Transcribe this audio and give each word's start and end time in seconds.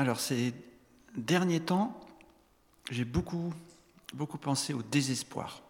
Alors 0.00 0.18
ces 0.18 0.54
derniers 1.14 1.60
temps, 1.60 2.00
j'ai 2.90 3.04
beaucoup, 3.04 3.52
beaucoup 4.14 4.38
pensé 4.38 4.72
au 4.72 4.80
désespoir, 4.82 5.60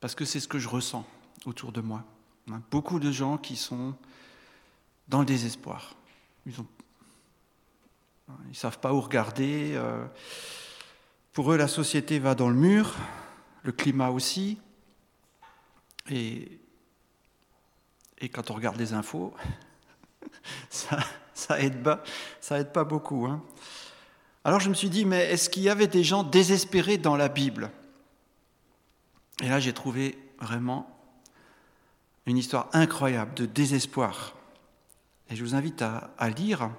parce 0.00 0.14
que 0.14 0.24
c'est 0.24 0.40
ce 0.40 0.48
que 0.48 0.58
je 0.58 0.66
ressens 0.66 1.06
autour 1.44 1.72
de 1.72 1.82
moi. 1.82 2.04
Beaucoup 2.70 2.98
de 2.98 3.12
gens 3.12 3.36
qui 3.36 3.54
sont 3.54 3.94
dans 5.08 5.20
le 5.20 5.26
désespoir. 5.26 5.94
Ils 6.46 6.54
ne 8.28 8.54
savent 8.54 8.78
pas 8.78 8.94
où 8.94 9.00
regarder. 9.02 9.74
Euh, 9.74 10.06
pour 11.34 11.52
eux, 11.52 11.58
la 11.58 11.68
société 11.68 12.18
va 12.18 12.34
dans 12.34 12.48
le 12.48 12.56
mur, 12.56 12.96
le 13.62 13.72
climat 13.72 14.08
aussi. 14.08 14.58
Et, 16.08 16.60
et 18.16 18.30
quand 18.30 18.50
on 18.50 18.54
regarde 18.54 18.78
les 18.78 18.94
infos, 18.94 19.34
ça, 20.70 20.98
ça 21.36 21.60
aide 21.60 21.82
pas, 21.82 22.02
ça 22.40 22.58
aide 22.58 22.72
pas 22.72 22.84
beaucoup. 22.84 23.26
Hein. 23.26 23.42
Alors 24.42 24.58
je 24.58 24.70
me 24.70 24.74
suis 24.74 24.88
dit, 24.88 25.04
mais 25.04 25.26
est-ce 25.26 25.50
qu'il 25.50 25.62
y 25.62 25.68
avait 25.68 25.86
des 25.86 26.02
gens 26.02 26.22
désespérés 26.22 26.98
dans 26.98 27.14
la 27.14 27.28
Bible? 27.28 27.70
Et 29.42 29.48
là, 29.48 29.60
j'ai 29.60 29.74
trouvé 29.74 30.18
vraiment 30.40 30.90
une 32.24 32.38
histoire 32.38 32.70
incroyable 32.72 33.34
de 33.34 33.44
désespoir. 33.44 34.34
Et 35.28 35.36
je 35.36 35.44
vous 35.44 35.54
invite 35.54 35.82
à, 35.82 36.30
lire 36.30 36.70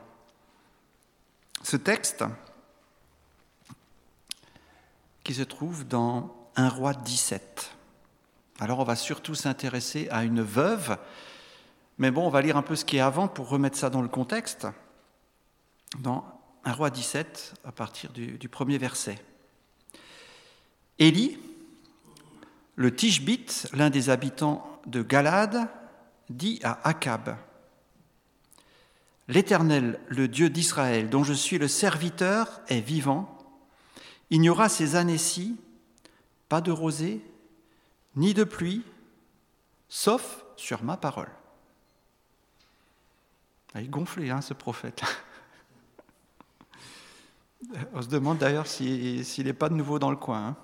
ce 1.63 1.77
texte 1.77 2.23
qui 5.23 5.33
se 5.35 5.43
trouve 5.43 5.87
dans 5.87 6.49
1 6.55 6.69
roi 6.69 6.93
17. 6.93 7.75
Alors 8.59 8.79
on 8.79 8.83
va 8.83 8.95
surtout 8.95 9.35
s'intéresser 9.35 10.07
à 10.09 10.23
une 10.23 10.41
veuve 10.41 10.97
mais 11.97 12.11
bon, 12.11 12.27
on 12.27 12.29
va 12.29 12.41
lire 12.41 12.57
un 12.57 12.61
peu 12.61 12.75
ce 12.75 12.85
qui 12.85 12.97
est 12.97 13.01
avant 13.01 13.27
pour 13.27 13.49
remettre 13.49 13.77
ça 13.77 13.89
dans 13.89 14.01
le 14.01 14.07
contexte. 14.07 14.67
Dans 15.99 16.25
1 16.63 16.73
roi 16.73 16.89
17, 16.89 17.55
à 17.63 17.71
partir 17.71 18.11
du, 18.11 18.49
premier 18.49 18.77
verset. 18.77 19.17
Élie, 20.99 21.39
le 22.75 22.95
Tishbite, 22.95 23.69
l'un 23.73 23.89
des 23.89 24.09
habitants 24.09 24.79
de 24.85 25.01
Galade, 25.01 25.67
dit 26.29 26.59
à 26.63 26.79
Akab 26.87 27.35
L'Éternel, 29.29 29.99
le 30.07 30.27
Dieu 30.27 30.49
d'Israël, 30.49 31.09
dont 31.09 31.23
je 31.23 31.33
suis 31.33 31.57
le 31.57 31.67
serviteur, 31.67 32.61
est 32.67 32.79
vivant. 32.79 33.37
Il 34.29 34.41
n'y 34.41 34.49
aura 34.49 34.69
ces 34.69 34.95
années-ci 34.95 35.57
pas 36.49 36.61
de 36.61 36.71
rosée, 36.71 37.21
ni 38.15 38.33
de 38.33 38.43
pluie, 38.43 38.83
sauf 39.89 40.43
sur 40.55 40.83
ma 40.83 40.97
parole. 40.97 41.29
Il 43.75 43.81
est 43.81 43.87
gonflé, 43.87 44.29
hein, 44.29 44.41
ce 44.41 44.53
prophète. 44.53 45.03
On 47.93 48.01
se 48.01 48.07
demande 48.07 48.37
d'ailleurs 48.37 48.67
s'il 48.67 49.23
n'est 49.45 49.53
pas 49.53 49.69
de 49.69 49.75
nouveau 49.75 49.99
dans 49.99 50.11
le 50.11 50.17
coin. 50.17 50.47
Hein. 50.47 50.55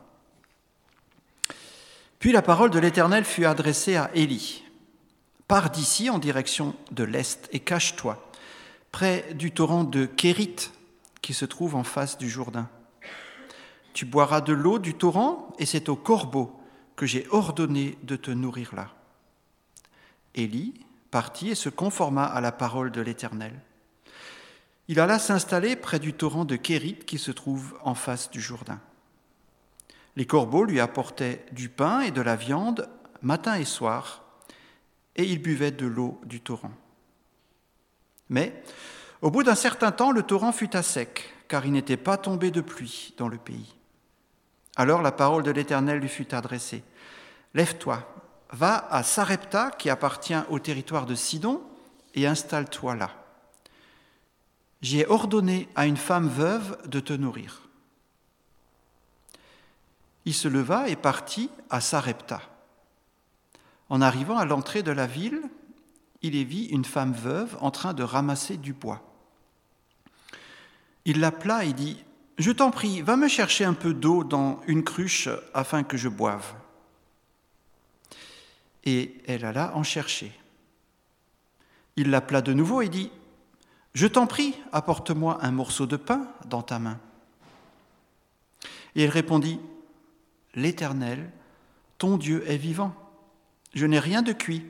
Puis 2.20 2.32
la 2.32 2.42
parole 2.42 2.70
de 2.70 2.80
l'Éternel 2.80 3.26
fut 3.26 3.46
adressée 3.46 3.96
à 3.98 4.10
Élie. 4.14 4.64
Pars 5.48 5.70
d'ici 5.70 6.10
en 6.10 6.20
direction 6.20 6.74
de 6.92 7.04
l'Est 7.04 7.50
et 7.52 7.60
cache-toi, 7.60 8.32
près 8.92 9.34
du 9.34 9.52
torrent 9.52 9.84
de 9.84 10.06
Kérit 10.06 10.72
qui 11.22 11.34
se 11.34 11.46
trouve 11.46 11.76
en 11.76 11.84
face 11.84 12.18
du 12.18 12.30
Jourdain. 12.30 12.70
Tu 13.94 14.06
boiras 14.06 14.42
de 14.42 14.54
l'eau 14.54 14.80
du 14.80 14.94
torrent 14.94 15.54
et 15.60 15.66
c'est 15.66 15.90
au 15.90 15.96
corbeau 15.96 16.60
que 16.96 17.06
j'ai 17.06 17.28
ordonné 17.30 17.98
de 18.04 18.16
te 18.16 18.32
nourrir 18.32 18.74
là. 18.74 18.90
Élie 20.36 20.74
partit 21.14 21.50
et 21.52 21.56
se 21.56 21.70
conforma 21.70 22.26
à 22.26 22.42
la 22.42 22.52
parole 22.52 22.90
de 22.90 23.00
l'Éternel. 23.00 23.54
Il 24.88 25.00
alla 25.00 25.20
s'installer 25.20 25.76
près 25.76 26.00
du 26.00 26.12
torrent 26.14 26.44
de 26.44 26.56
Kérit 26.56 26.96
qui 27.06 27.20
se 27.20 27.30
trouve 27.30 27.78
en 27.84 27.94
face 27.94 28.32
du 28.32 28.42
Jourdain. 28.42 28.80
Les 30.16 30.26
corbeaux 30.26 30.64
lui 30.64 30.80
apportaient 30.80 31.46
du 31.52 31.70
pain 31.70 32.02
et 32.02 32.10
de 32.10 32.22
la 32.22 32.36
viande 32.36 32.90
matin 33.22 33.54
et 33.58 33.64
soir, 33.64 34.24
et 35.16 35.26
il 35.26 35.40
buvait 35.40 35.70
de 35.70 35.86
l'eau 35.86 36.20
du 36.26 36.42
torrent. 36.42 36.74
Mais 38.30 38.64
au 39.22 39.30
bout 39.30 39.44
d'un 39.44 39.54
certain 39.54 39.92
temps, 39.92 40.12
le 40.12 40.24
torrent 40.24 40.52
fut 40.52 40.76
à 40.76 40.82
sec, 40.82 41.32
car 41.48 41.64
il 41.64 41.74
n'était 41.74 41.96
pas 41.96 42.18
tombé 42.18 42.50
de 42.50 42.62
pluie 42.62 43.14
dans 43.20 43.28
le 43.28 43.38
pays. 43.38 43.76
Alors 44.78 45.04
la 45.04 45.12
parole 45.12 45.44
de 45.44 45.52
l'Éternel 45.52 46.00
lui 46.00 46.10
fut 46.10 46.34
adressée. 46.34 46.84
Lève-toi, 47.54 48.02
va 48.54 48.88
à 48.90 49.04
Sarepta, 49.04 49.72
qui 49.72 49.90
appartient 49.90 50.36
au 50.50 50.60
territoire 50.60 51.06
de 51.06 51.16
Sidon, 51.16 51.62
et 52.14 52.28
installe-toi 52.28 52.96
là. 52.96 53.10
J'y 54.82 55.00
ai 55.00 55.08
ordonné 55.08 55.68
à 55.76 55.88
une 55.88 55.98
femme 55.98 56.28
veuve 56.28 56.78
de 56.88 57.00
te 57.00 57.14
nourrir. 57.14 57.64
Il 60.26 60.34
se 60.34 60.48
leva 60.48 60.88
et 60.88 60.96
partit 60.96 61.50
à 61.70 61.82
Sarepta. 61.82 62.42
En 63.90 64.02
arrivant 64.02 64.38
à 64.38 64.46
l'entrée 64.46 64.84
de 64.84 64.92
la 64.92 65.08
ville, 65.08 65.42
il 66.22 66.36
y 66.36 66.46
vit 66.46 66.66
une 66.66 66.86
femme 66.86 67.14
veuve 67.14 67.58
en 67.60 67.72
train 67.72 67.94
de 67.94 68.04
ramasser 68.04 68.58
du 68.58 68.74
bois. 68.74 69.02
Il 71.06 71.20
l'appela 71.20 71.66
et 71.66 71.74
dit 71.74 72.04
Je 72.38 72.52
t'en 72.52 72.72
prie, 72.72 73.02
va 73.02 73.18
me 73.18 73.28
chercher 73.28 73.66
un 73.66 73.74
peu 73.74 73.94
d'eau 73.94 74.24
dans 74.24 74.62
une 74.68 74.84
cruche 74.84 75.28
afin 75.54 75.84
que 75.84 75.98
je 75.98 76.08
boive 76.08 76.54
et 78.84 79.16
elle 79.28 79.46
alla 79.46 79.76
en 79.76 79.84
chercher. 79.84 80.32
Il 81.96 82.10
l'appela 82.10 82.42
de 82.42 82.54
nouveau 82.54 82.82
et 82.82 82.90
dit, 82.90 83.12
Je 83.94 84.08
t'en 84.08 84.28
prie, 84.28 84.56
apporte-moi 84.72 85.40
un 85.42 85.52
morceau 85.52 85.86
de 85.86 85.98
pain 85.98 86.28
dans 86.46 86.62
ta 86.62 86.80
main. 86.80 87.00
Et 88.96 89.04
elle 89.04 89.10
répondit, 89.10 89.60
L'Éternel, 90.56 91.32
ton 91.98 92.18
Dieu 92.18 92.44
est 92.48 92.58
vivant. 92.58 92.94
Je 93.74 93.86
n'ai 93.86 94.00
rien 94.00 94.22
de 94.22 94.34
cuit. 94.34 94.64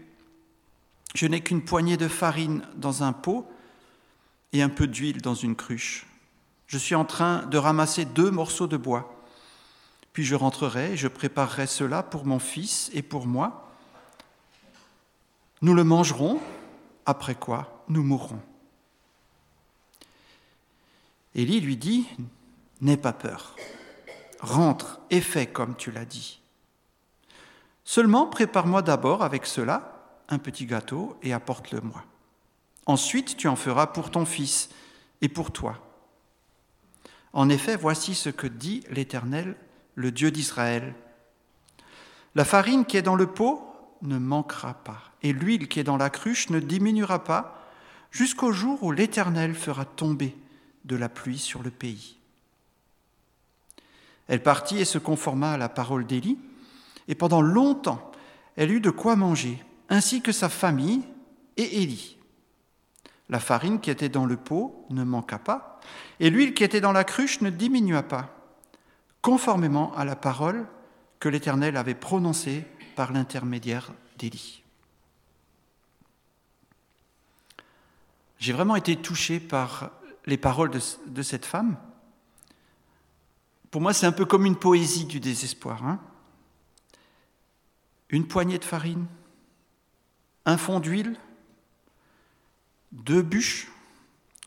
Je 1.15 1.25
n'ai 1.27 1.41
qu'une 1.41 1.63
poignée 1.63 1.97
de 1.97 2.07
farine 2.07 2.63
dans 2.75 3.03
un 3.03 3.13
pot 3.13 3.49
et 4.51 4.61
un 4.61 4.69
peu 4.69 4.87
d'huile 4.87 5.21
dans 5.21 5.35
une 5.35 5.55
cruche. 5.55 6.05
Je 6.67 6.77
suis 6.77 6.95
en 6.95 7.05
train 7.05 7.45
de 7.45 7.57
ramasser 7.57 8.05
deux 8.05 8.31
morceaux 8.31 8.67
de 8.67 8.77
bois. 8.77 9.23
Puis 10.13 10.23
je 10.23 10.35
rentrerai 10.35 10.93
et 10.93 10.97
je 10.97 11.07
préparerai 11.07 11.67
cela 11.67 12.03
pour 12.03 12.25
mon 12.25 12.39
fils 12.39 12.89
et 12.93 13.01
pour 13.01 13.25
moi 13.25 13.72
nous 15.63 15.73
le 15.73 15.85
mangerons, 15.85 16.41
après 17.05 17.35
quoi 17.35 17.85
nous 17.87 18.03
mourrons. 18.03 18.41
Élie 21.35 21.61
lui 21.61 21.77
dit, 21.77 22.05
N'aie 22.81 22.97
pas 22.97 23.13
peur, 23.13 23.55
rentre 24.41 24.99
et 25.09 25.21
fais 25.21 25.47
comme 25.47 25.77
tu 25.77 25.89
l'as 25.89 26.03
dit. 26.03 26.41
Seulement 27.85 28.27
prépare-moi 28.27 28.81
d'abord 28.81 29.23
avec 29.23 29.45
cela 29.45 30.19
un 30.27 30.37
petit 30.37 30.65
gâteau 30.65 31.17
et 31.23 31.31
apporte-le-moi. 31.31 32.03
Ensuite 32.85 33.37
tu 33.37 33.47
en 33.47 33.55
feras 33.55 33.87
pour 33.87 34.11
ton 34.11 34.25
fils 34.25 34.69
et 35.21 35.29
pour 35.29 35.51
toi. 35.51 35.79
En 37.31 37.47
effet, 37.47 37.77
voici 37.77 38.15
ce 38.15 38.29
que 38.29 38.47
dit 38.47 38.83
l'Éternel, 38.89 39.55
le 39.95 40.11
Dieu 40.11 40.29
d'Israël. 40.29 40.93
La 42.35 42.43
farine 42.43 42.83
qui 42.83 42.97
est 42.97 43.01
dans 43.01 43.15
le 43.15 43.27
pot 43.27 43.63
ne 44.01 44.17
manquera 44.17 44.73
pas, 44.73 45.12
et 45.23 45.33
l'huile 45.33 45.67
qui 45.67 45.79
est 45.79 45.85
dans 45.85 45.97
la 45.97 46.09
cruche 46.09 46.49
ne 46.49 46.59
diminuera 46.59 47.23
pas, 47.23 47.59
jusqu'au 48.11 48.51
jour 48.51 48.83
où 48.83 48.91
l'Éternel 48.91 49.55
fera 49.55 49.85
tomber 49.85 50.35
de 50.85 50.95
la 50.95 51.09
pluie 51.09 51.39
sur 51.39 51.63
le 51.63 51.71
pays. 51.71 52.17
Elle 54.27 54.43
partit 54.43 54.79
et 54.79 54.85
se 54.85 54.97
conforma 54.97 55.53
à 55.53 55.57
la 55.57 55.69
parole 55.69 56.05
d'Élie, 56.05 56.37
et 57.07 57.15
pendant 57.15 57.41
longtemps 57.41 58.11
elle 58.55 58.71
eut 58.71 58.81
de 58.81 58.89
quoi 58.89 59.15
manger, 59.15 59.63
ainsi 59.89 60.21
que 60.21 60.31
sa 60.31 60.49
famille 60.49 61.01
et 61.57 61.81
Élie. 61.81 62.17
La 63.29 63.39
farine 63.39 63.79
qui 63.79 63.89
était 63.89 64.09
dans 64.09 64.25
le 64.25 64.37
pot 64.37 64.85
ne 64.89 65.03
manqua 65.03 65.39
pas, 65.39 65.79
et 66.19 66.29
l'huile 66.29 66.53
qui 66.53 66.63
était 66.63 66.81
dans 66.81 66.91
la 66.91 67.03
cruche 67.03 67.41
ne 67.41 67.49
diminua 67.49 68.03
pas, 68.03 68.35
conformément 69.21 69.95
à 69.95 70.05
la 70.05 70.15
parole 70.15 70.67
que 71.19 71.29
l'Éternel 71.29 71.77
avait 71.77 71.95
prononcée 71.95 72.65
par 72.95 73.11
l'intermédiaire 73.11 73.91
d'Élie. 74.17 74.62
J'ai 78.43 78.51
vraiment 78.51 78.75
été 78.75 78.97
touché 78.97 79.39
par 79.39 79.89
les 80.25 80.35
paroles 80.35 80.69
de, 81.05 81.21
cette 81.21 81.45
femme. 81.45 81.77
Pour 83.71 83.79
moi, 83.79 83.93
c'est 83.93 84.05
un 84.05 84.11
peu 84.11 84.25
comme 84.25 84.45
une 84.45 84.57
poésie 84.57 85.05
du 85.05 85.21
désespoir. 85.21 85.85
Hein. 85.87 86.01
une 88.09 88.27
poignée 88.27 88.57
de 88.59 88.65
farine, 88.65 89.07
un 90.43 90.57
fond 90.57 90.81
d'huile, 90.81 91.15
deux 92.91 93.21
bûches 93.21 93.71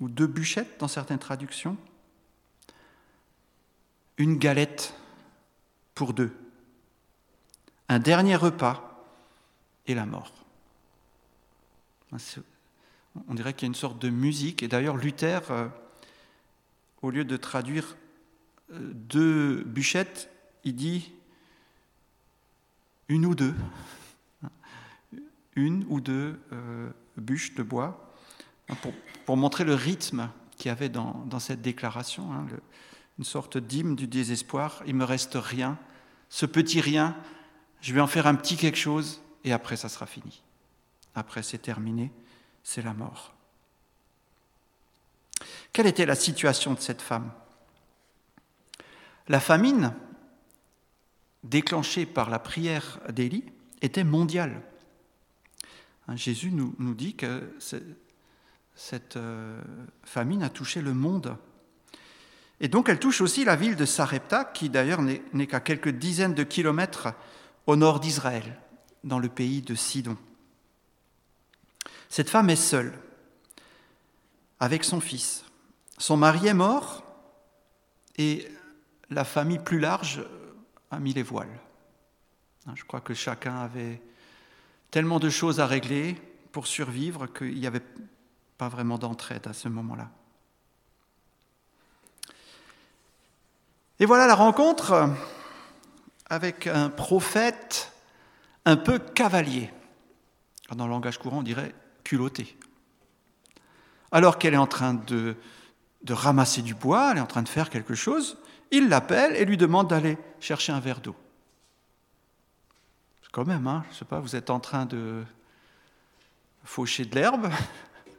ou 0.00 0.10
deux 0.10 0.26
bûchettes 0.26 0.78
dans 0.78 0.88
certaines 0.88 1.18
traductions, 1.18 1.78
une 4.18 4.36
galette 4.36 4.92
pour 5.94 6.12
deux 6.12 6.36
un 7.88 7.98
dernier 7.98 8.36
repas 8.36 9.06
et 9.86 9.94
la 9.94 10.04
mort. 10.04 10.34
On 13.28 13.34
dirait 13.34 13.54
qu'il 13.54 13.62
y 13.62 13.66
a 13.66 13.68
une 13.68 13.74
sorte 13.74 14.00
de 14.00 14.08
musique, 14.08 14.62
et 14.62 14.68
d'ailleurs 14.68 14.96
Luther 14.96 15.40
euh, 15.50 15.68
au 17.02 17.10
lieu 17.10 17.24
de 17.24 17.36
traduire 17.36 17.96
euh, 18.72 18.92
deux 18.94 19.62
bûchettes, 19.64 20.30
il 20.64 20.74
dit 20.74 21.12
une 23.08 23.26
ou 23.26 23.34
deux, 23.34 23.54
une 25.54 25.84
ou 25.88 26.00
deux 26.00 26.40
euh, 26.52 26.90
bûches 27.16 27.54
de 27.54 27.62
bois, 27.62 28.12
hein, 28.68 28.74
pour, 29.24 29.36
montrer 29.36 29.64
le 29.64 29.74
rythme 29.74 30.28
qu'il 30.56 30.68
y 30.68 30.72
avait 30.72 30.88
dans, 30.88 31.38
cette 31.38 31.62
déclaration, 31.62 32.32
hein, 32.32 32.46
une 33.18 33.24
sorte 33.24 33.58
d'hymne 33.58 33.94
du 33.94 34.06
désespoir. 34.06 34.82
Il 34.86 34.96
me 34.96 35.04
reste 35.04 35.34
rien, 35.34 35.78
ce 36.28 36.46
petit 36.46 36.80
rien, 36.80 37.16
je 37.80 37.92
vais 37.94 38.00
en 38.00 38.06
faire 38.06 38.26
un 38.26 38.34
petit 38.34 38.56
quelque 38.56 38.78
chose, 38.78 39.22
et 39.44 39.52
après 39.52 39.76
ça 39.76 39.88
sera 39.88 40.06
fini. 40.06 40.42
Après 41.14 41.42
c'est 41.42 41.58
terminé, 41.58 42.10
c'est 42.66 42.82
la 42.82 42.94
mort. 42.94 43.32
Quelle 45.72 45.86
était 45.86 46.04
la 46.04 46.16
situation 46.16 46.74
de 46.74 46.80
cette 46.80 47.00
femme? 47.00 47.30
La 49.28 49.38
famine, 49.38 49.94
déclenchée 51.44 52.06
par 52.06 52.28
la 52.28 52.40
prière 52.40 52.98
d'Élie, 53.10 53.44
était 53.82 54.02
mondiale. 54.02 54.62
Hein, 56.08 56.16
Jésus 56.16 56.50
nous, 56.50 56.94
dit 56.94 57.14
que 57.14 57.54
cette 58.74 59.16
euh, 59.16 59.62
famine 60.02 60.42
a 60.42 60.50
touché 60.50 60.82
le 60.82 60.92
monde. 60.92 61.36
Et 62.58 62.66
donc 62.66 62.88
elle 62.88 62.98
touche 62.98 63.20
aussi 63.20 63.44
la 63.44 63.54
ville 63.54 63.76
de 63.76 63.84
Sarepta, 63.84 64.44
qui 64.44 64.70
d'ailleurs 64.70 65.02
n'est 65.02 65.46
qu'à 65.46 65.60
quelques 65.60 65.90
dizaines 65.90 66.34
de 66.34 66.42
kilomètres 66.42 67.14
au 67.68 67.76
nord 67.76 68.00
d'Israël, 68.00 68.58
dans 69.04 69.20
le 69.20 69.28
pays 69.28 69.62
de 69.62 69.76
Sidon. 69.76 70.16
Cette 72.08 72.30
femme 72.30 72.50
est 72.50 72.56
seule, 72.56 72.92
avec 74.60 74.84
son 74.84 75.00
fils. 75.00 75.44
Son 75.98 76.16
mari 76.16 76.46
est 76.46 76.54
mort 76.54 77.02
et 78.16 78.48
la 79.10 79.24
famille 79.24 79.58
plus 79.58 79.78
large 79.78 80.24
a 80.90 80.98
mis 80.98 81.12
les 81.12 81.22
voiles. 81.22 81.58
Je 82.74 82.84
crois 82.84 83.00
que 83.00 83.14
chacun 83.14 83.56
avait 83.56 84.02
tellement 84.90 85.20
de 85.20 85.30
choses 85.30 85.60
à 85.60 85.66
régler 85.66 86.14
pour 86.52 86.66
survivre 86.66 87.26
qu'il 87.26 87.58
n'y 87.58 87.66
avait 87.66 87.82
pas 88.58 88.68
vraiment 88.68 88.98
d'entraide 88.98 89.46
à 89.46 89.52
ce 89.52 89.68
moment-là. 89.68 90.10
Et 93.98 94.06
voilà 94.06 94.26
la 94.26 94.34
rencontre 94.34 95.10
avec 96.28 96.66
un 96.66 96.90
prophète 96.90 97.92
un 98.64 98.76
peu 98.76 98.98
cavalier. 98.98 99.70
Dans 100.74 100.86
le 100.86 100.90
langage 100.90 101.18
courant, 101.18 101.38
on 101.38 101.42
dirait 101.42 101.74
Alors 104.12 104.38
qu'elle 104.38 104.54
est 104.54 104.58
en 104.58 104.66
train 104.66 104.94
de, 104.94 105.36
ramasser 106.08 106.62
du 106.62 106.74
bois, 106.74 107.10
elle 107.10 107.18
est 107.18 107.22
en 107.22 107.26
train 107.26 107.42
de 107.42 107.48
faire 107.48 107.70
quelque 107.70 107.94
chose, 107.94 108.38
il 108.70 108.88
l'appelle 108.88 109.36
et 109.36 109.44
lui 109.44 109.56
demande 109.56 109.88
d'aller 109.88 110.18
chercher 110.40 110.72
un 110.72 110.80
verre 110.80 111.00
d'eau. 111.00 111.16
Quand 113.32 113.44
même, 113.44 113.66
hein, 113.66 113.84
je 113.90 113.96
sais 113.96 114.04
pas, 114.04 114.20
vous 114.20 114.34
êtes 114.34 114.48
en 114.48 114.60
train 114.60 114.86
de 114.86 115.22
faucher 116.64 117.04
de 117.04 117.14
l'herbe, 117.14 117.50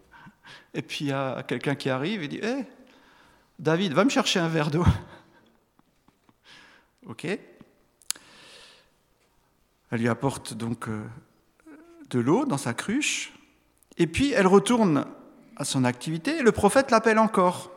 et 0.73 0.81
puis 0.81 1.05
il 1.05 1.07
y 1.07 1.11
a 1.11 1.43
quelqu'un 1.43 1.75
qui 1.75 1.89
arrive 1.89 2.21
et 2.21 2.27
dit 2.27 2.37
Hé, 2.37 2.65
David, 3.57 3.93
va 3.93 4.03
me 4.03 4.09
chercher 4.09 4.39
un 4.39 4.47
verre 4.47 4.69
d'eau. 4.69 4.85
ok 7.07 7.25
Elle 7.25 7.39
lui 9.99 10.09
apporte 10.09 10.53
donc 10.53 10.87
euh, 10.87 11.03
de 12.11 12.19
l'eau 12.19 12.45
dans 12.45 12.59
sa 12.59 12.75
cruche, 12.75 13.33
et 13.97 14.07
puis 14.07 14.31
elle 14.31 14.47
retourne 14.47 15.05
à 15.55 15.65
son 15.65 15.83
activité, 15.83 16.37
et 16.37 16.43
le 16.43 16.51
prophète 16.51 16.91
l'appelle 16.91 17.17
encore. 17.17 17.71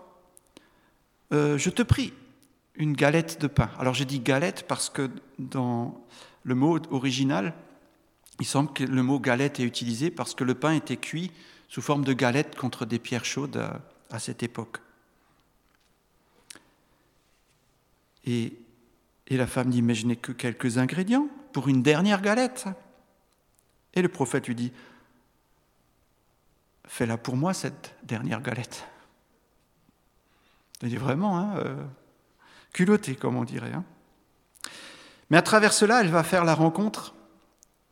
Euh, 1.33 1.57
je 1.57 1.71
te 1.71 1.83
prie, 1.83 2.13
une 2.75 2.93
galette 2.93 3.41
de 3.41 3.47
pain. 3.47 3.71
Alors 3.79 3.95
j'ai 3.95 4.05
dit 4.05 4.21
galette 4.21 4.67
parce 4.67 4.91
que 4.91 5.11
dans 5.39 6.05
le 6.43 6.55
mot 6.55 6.79
original, 6.91 7.55
il 8.39 8.47
semble 8.47 8.73
que 8.73 8.85
le 8.85 9.03
mot 9.03 9.19
galette 9.19 9.61
est 9.61 9.65
utilisé 9.65 10.11
parce 10.11 10.35
que 10.35 10.45
le 10.45 10.55
pain 10.55 10.73
était 10.73 10.97
cuit 10.97 11.31
sous 11.69 11.83
forme 11.83 12.05
de 12.05 12.13
galette 12.13 12.57
contre 12.57 12.85
des 12.85 12.99
pierres 12.99 13.25
chaudes 13.25 13.63
à, 14.11 14.19
cette 14.19 14.43
époque. 14.43 14.79
Et, 18.25 18.55
et 19.29 19.37
la 19.37 19.47
femme 19.47 19.71
dit, 19.71 19.83
mais 19.83 19.95
je 19.95 20.07
n'ai 20.07 20.17
que 20.17 20.33
quelques 20.33 20.79
ingrédients 20.79 21.29
pour 21.53 21.69
une 21.69 21.83
dernière 21.83 22.23
galette. 22.23 22.67
Et 23.95 24.03
le 24.03 24.09
prophète 24.09 24.49
lui 24.49 24.55
dit, 24.55 24.73
fais-la 26.91 27.17
pour 27.17 27.37
moi, 27.37 27.55
cette 27.55 27.95
dernière 28.03 28.43
galette. 28.43 28.85
Dit 30.83 30.97
vraiment, 30.97 31.39
hein, 31.39 31.57
euh, 31.59 31.85
culotté, 32.73 33.15
comme 33.15 33.37
on 33.37 33.45
dirait. 33.45 33.73
Hein. 33.73 33.85
Mais 35.31 35.37
à 35.37 35.43
travers 35.43 35.73
cela, 35.73 36.01
elle 36.01 36.09
va 36.09 36.25
faire 36.25 36.45
la 36.45 36.55
rencontre 36.55 37.15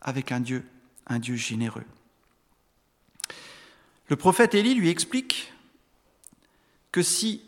avec 0.00 0.32
un 0.32 0.40
Dieu, 0.40 0.66
un 1.06 1.20
Dieu 1.20 1.36
généreux. 1.36 1.84
Le 4.08 4.16
prophète 4.16 4.54
Élie 4.54 4.74
lui 4.74 4.88
explique 4.88 5.52
que 6.90 7.02
si 7.02 7.44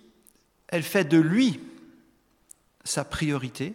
elle 0.69 0.85
fait 0.85 1.05
de 1.05 1.19
lui 1.19 1.61
sa 2.85 3.05
priorité, 3.05 3.75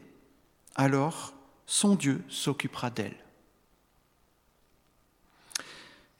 alors 0.76 1.34
son 1.66 1.96
Dieu 1.96 2.24
s'occupera 2.30 2.90
d'elle. 2.90 3.18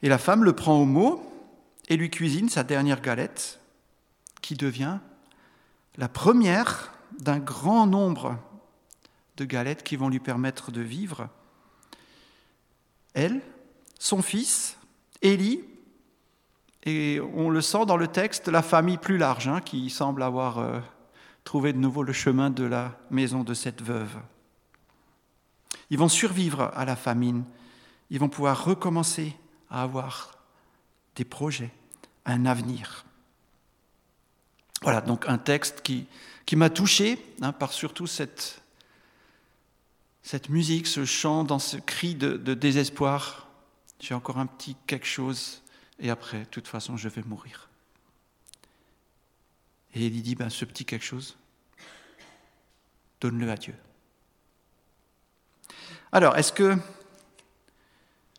Et 0.02 0.10
la 0.10 0.18
femme 0.18 0.44
le 0.44 0.52
prend 0.52 0.78
au 0.78 0.84
mot 0.84 1.32
et 1.88 1.96
lui 1.96 2.10
cuisine 2.10 2.48
sa 2.48 2.64
dernière 2.64 3.00
galette, 3.00 3.60
qui 4.42 4.54
devient 4.54 4.98
la 5.96 6.08
première 6.08 6.92
d'un 7.18 7.38
grand 7.38 7.86
nombre 7.86 8.38
de 9.36 9.44
galettes 9.44 9.82
qui 9.82 9.96
vont 9.96 10.08
lui 10.08 10.20
permettre 10.20 10.70
de 10.70 10.80
vivre. 10.80 11.28
Elle, 13.14 13.40
son 13.98 14.22
fils, 14.22 14.76
Élie, 15.22 15.64
et 16.84 17.20
on 17.34 17.50
le 17.50 17.60
sent 17.60 17.86
dans 17.86 17.96
le 17.96 18.06
texte, 18.06 18.48
la 18.48 18.62
famille 18.62 18.98
plus 18.98 19.18
large, 19.18 19.48
hein, 19.48 19.60
qui 19.60 19.90
semble 19.90 20.22
avoir 20.22 20.58
euh, 20.58 20.80
trouvé 21.42 21.72
de 21.72 21.78
nouveau 21.78 22.02
le 22.02 22.12
chemin 22.12 22.50
de 22.50 22.64
la 22.64 22.96
maison 23.10 23.42
de 23.42 23.54
cette 23.54 23.82
veuve. 23.82 24.16
Ils 25.90 25.98
vont 25.98 26.08
survivre 26.08 26.70
à 26.74 26.84
la 26.84 26.96
famine, 26.96 27.44
ils 28.10 28.20
vont 28.20 28.28
pouvoir 28.28 28.64
recommencer 28.64 29.36
à 29.70 29.82
avoir 29.82 30.38
des 31.16 31.24
projets, 31.24 31.72
un 32.26 32.46
avenir. 32.46 33.04
Voilà, 34.82 35.00
donc 35.00 35.26
un 35.26 35.38
texte 35.38 35.80
qui, 35.82 36.06
qui 36.44 36.56
m'a 36.56 36.70
touché 36.70 37.18
hein, 37.40 37.52
par 37.52 37.72
surtout 37.72 38.06
cette, 38.06 38.60
cette 40.22 40.48
musique, 40.48 40.86
ce 40.86 41.04
chant, 41.04 41.44
dans 41.44 41.60
ce 41.60 41.76
cri 41.76 42.14
de, 42.16 42.36
désespoir, 42.54 43.46
j'ai 44.00 44.12
encore 44.12 44.38
un 44.38 44.46
petit 44.46 44.76
quelque 44.86 45.06
chose, 45.06 45.62
et 45.98 46.10
après, 46.10 46.40
de 46.40 46.44
toute 46.46 46.68
façon, 46.68 46.96
je 46.96 47.08
vais 47.08 47.22
mourir. 47.22 47.68
Et 49.94 50.06
il 50.06 50.22
dit, 50.22 50.34
ben, 50.34 50.50
ce 50.50 50.64
petit 50.64 50.84
quelque 50.84 51.04
chose, 51.04 51.36
donne-le 53.20 53.50
à 53.50 53.56
Dieu. 53.56 53.74
Alors, 56.12 56.36
est-ce 56.36 56.52
que 56.52 56.76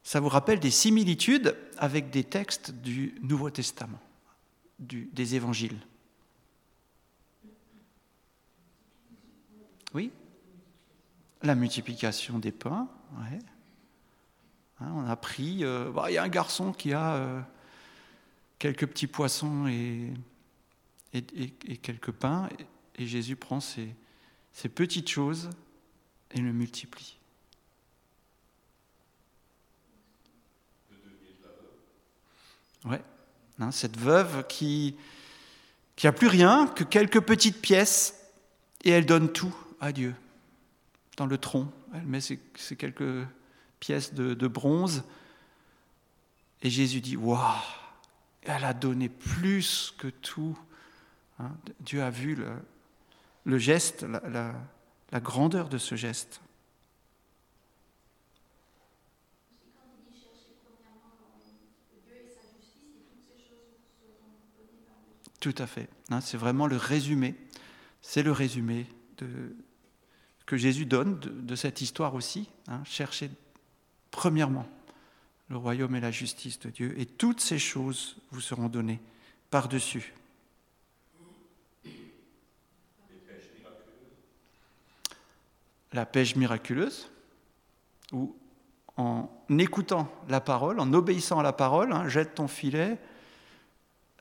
ça 0.07 0.21
vous 0.21 0.29
rappelle 0.29 0.61
des 0.61 0.71
similitudes 0.71 1.57
avec 1.77 2.11
des 2.11 2.23
textes 2.23 2.71
du 2.71 3.15
Nouveau 3.23 3.49
Testament, 3.49 3.99
des 4.79 5.35
évangiles? 5.35 5.85
Oui? 9.93 10.13
La 11.41 11.55
multiplication 11.55 12.39
des 12.39 12.53
pains, 12.53 12.87
ouais. 13.19 13.39
Hein, 14.79 14.93
on 14.95 15.05
a 15.09 15.17
pris. 15.17 15.65
Euh, 15.65 15.91
bah, 15.91 16.05
il 16.09 16.13
y 16.13 16.17
a 16.17 16.23
un 16.23 16.29
garçon 16.29 16.71
qui 16.71 16.93
a 16.93 17.15
euh, 17.15 17.41
quelques 18.59 18.87
petits 18.87 19.07
poissons 19.07 19.67
et, 19.67 20.13
et, 21.11 21.77
quelques 21.81 22.13
pains, 22.13 22.47
et, 22.97 23.05
Jésus 23.05 23.35
prend 23.35 23.59
ces, 23.59 23.93
petites 24.73 25.09
choses 25.09 25.49
et 26.31 26.39
le 26.39 26.53
multiplie. 26.53 27.17
Ouais, 32.87 33.01
hein, 33.59 33.71
cette 33.71 33.97
veuve 33.97 34.45
qui 34.47 34.95
qui 35.97 36.07
a 36.07 36.13
plus 36.13 36.27
rien 36.27 36.67
que 36.67 36.85
quelques 36.85 37.19
petites 37.19 37.59
pièces 37.59 38.23
et 38.83 38.91
elle 38.91 39.05
donne 39.05 39.33
tout 39.33 39.53
à 39.81 39.91
Dieu 39.91 40.15
dans 41.17 41.25
le 41.25 41.37
tronc. 41.37 41.69
Elle 41.93 42.05
met 42.05 42.21
ces, 42.21 42.37
quelques 42.77 43.25
pièces 43.79 44.13
de, 44.13 44.47
bronze. 44.47 45.03
Et 46.61 46.69
Jésus 46.69 47.01
dit 47.01 47.17
Waouh, 47.17 47.41
elle 48.43 48.63
a 48.63 48.73
donné 48.73 49.09
plus 49.09 49.93
que 49.97 50.07
tout. 50.07 50.57
Hein. 51.39 51.51
Dieu 51.79 52.03
a 52.03 52.11
vu 52.11 52.37
le, 53.45 53.57
geste, 53.57 54.05
la 55.11 55.19
grandeur 55.19 55.67
de 55.67 55.79
ce 55.79 55.95
geste. 55.95 56.41
Tout 65.39 65.55
à 65.57 65.67
fait. 65.67 65.89
Hein, 66.09 66.21
c'est 66.21 66.37
vraiment 66.37 66.67
le 66.67 66.77
résumé. 66.77 67.35
C'est 68.01 68.23
le 68.23 68.31
résumé 68.31 68.87
de, 69.17 69.55
que 70.45 70.57
Jésus 70.57 70.85
donne 70.85 71.19
de, 71.19 71.55
cette 71.55 71.81
histoire 71.81 72.15
aussi. 72.15 72.49
Hein, 72.67 72.81
cherchez 72.85 73.29
premièrement 74.09 74.67
le 75.49 75.57
royaume 75.57 75.95
et 75.95 75.99
la 75.99 76.11
justice 76.11 76.59
de 76.59 76.69
Dieu, 76.69 76.99
et 76.99 77.05
toutes 77.05 77.39
ces 77.39 77.59
choses 77.59 78.17
vous 78.31 78.41
seront 78.41 78.67
données 78.67 78.99
par-dessus. 79.49 80.13
La 85.93 86.05
pêche 86.05 86.35
miraculeuse, 86.35 87.09
où 88.11 88.35
en 88.97 89.29
écoutant 89.49 90.11
la 90.27 90.41
parole, 90.41 90.79
en 90.79 90.91
obéissant 90.93 91.39
à 91.39 91.43
la 91.43 91.53
parole, 91.53 91.93
hein, 91.93 92.09
jette 92.09 92.35
ton 92.35 92.47
filet, 92.47 92.97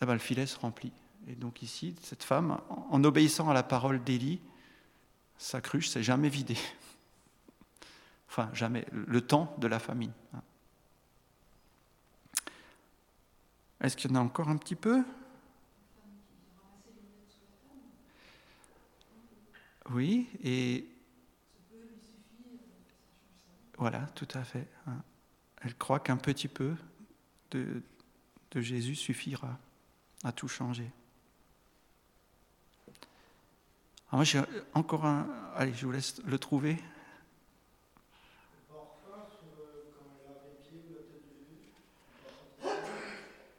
eh 0.01 0.07
ben, 0.07 0.13
le 0.13 0.19
filet 0.19 0.47
se 0.47 0.59
remplit. 0.59 0.93
Et 1.29 1.35
donc 1.35 1.63
ici, 1.63 1.95
cette 2.03 2.23
femme, 2.23 2.61
en 2.69 3.03
obéissant 3.03 3.51
à 3.51 3.55
la 3.55 3.63
parole 3.63 4.03
d'Élie, 4.03 4.41
sa 5.39 5.61
cruche 5.61 5.89
s'est 5.89 6.03
jamais 6.03 6.29
vidée. 6.29 6.59
Enfin, 8.29 8.51
jamais, 8.53 8.85
le 8.93 9.23
temps 9.23 9.55
de 9.59 9.67
la 9.67 9.79
famine. 9.79 10.13
Est-ce 13.81 13.97
qu'il 13.97 14.11
y 14.11 14.13
en 14.13 14.17
a 14.17 14.21
encore 14.21 14.49
un 14.49 14.59
petit 14.59 14.75
peu? 14.75 15.03
Oui, 19.91 20.29
et 20.43 20.87
voilà, 23.79 24.01
tout 24.15 24.29
à 24.35 24.45
fait. 24.45 24.69
Hein. 24.87 25.03
Elle 25.63 25.75
croit 25.77 26.01
qu'un 26.01 26.19
petit 26.19 26.49
peu 26.49 26.75
de 27.53 27.81
Jésus 28.57 28.97
suffira 28.97 29.57
à 30.25 30.33
tout 30.33 30.49
changer. 30.49 30.91
Alors 34.09 34.19
moi, 34.19 34.25
j'ai 34.25 34.41
encore 34.75 35.05
un. 35.05 35.27
Allez, 35.57 35.73
je 35.75 35.85
vous 35.85 35.93
laisse 35.93 36.21
le 36.25 36.39
trouver. 36.39 36.77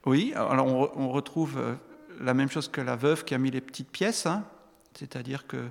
Oui, 0.05 0.31
alors 0.35 0.67
on, 0.97 1.09
retrouve 1.09 1.57
euh, 1.57 1.75
la 2.21 2.33
même 2.33 2.49
chose 2.49 2.69
que 2.69 2.79
la 2.79 2.95
veuve 2.95 3.25
qui 3.25 3.35
a 3.35 3.37
mis 3.37 3.51
les 3.51 3.59
petites 3.59 3.91
pièces, 3.91 4.25
hein. 4.25 4.45
c'est-à-dire 4.93 5.45
qu'elle 5.47 5.69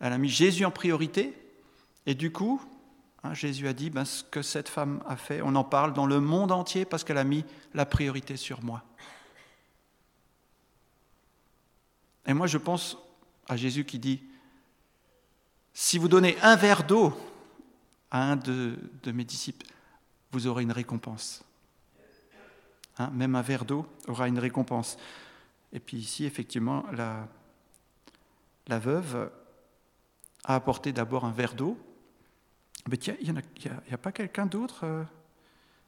a 0.00 0.18
mis 0.18 0.28
Jésus 0.28 0.64
en 0.64 0.72
priorité, 0.72 1.38
et 2.04 2.16
du 2.16 2.32
coup, 2.32 2.60
hein, 3.22 3.32
Jésus 3.32 3.68
a 3.68 3.72
dit 3.72 3.90
ben, 3.90 4.04
ce 4.04 4.24
que 4.24 4.42
cette 4.42 4.68
femme 4.68 5.04
a 5.06 5.16
fait, 5.16 5.40
on 5.40 5.54
en 5.54 5.62
parle 5.62 5.92
dans 5.92 6.06
le 6.06 6.18
monde 6.18 6.50
entier 6.50 6.84
parce 6.84 7.04
qu'elle 7.04 7.16
a 7.16 7.22
mis 7.22 7.44
la 7.74 7.86
priorité 7.86 8.36
sur 8.36 8.60
moi. 8.64 8.82
Et 12.26 12.34
moi, 12.34 12.48
je 12.48 12.58
pense 12.58 12.98
à 13.48 13.56
Jésus 13.56 13.84
qui 13.84 13.98
dit, 13.98 14.22
si 15.72 15.98
vous 15.98 16.08
donnez 16.08 16.36
un 16.42 16.56
verre 16.56 16.84
d'eau 16.84 17.16
à 18.10 18.32
un 18.32 18.36
de 18.36 18.78
mes 19.12 19.24
disciples, 19.24 19.66
vous 20.32 20.46
aurez 20.46 20.62
une 20.62 20.72
récompense. 20.72 21.44
Hein, 22.98 23.10
même 23.12 23.34
un 23.34 23.42
verre 23.42 23.64
d'eau 23.64 23.86
aura 24.08 24.28
une 24.28 24.38
récompense. 24.38 24.96
Et 25.72 25.80
puis 25.80 25.98
ici, 25.98 26.24
effectivement, 26.24 26.84
la, 26.92 27.28
veuve 28.78 29.30
a 30.44 30.54
apporté 30.54 30.92
d'abord 30.92 31.24
un 31.24 31.32
verre 31.32 31.54
d'eau. 31.54 31.78
Mais 32.88 32.96
tiens, 32.96 33.16
il 33.20 33.32
n'y 33.32 33.38
a, 33.38 33.42
a, 33.94 33.98
pas 33.98 34.12
quelqu'un 34.12 34.46
d'autre 34.46 34.84
euh, 34.84 35.02